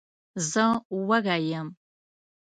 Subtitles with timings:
[0.49, 0.65] زه
[1.07, 1.67] وږی یم.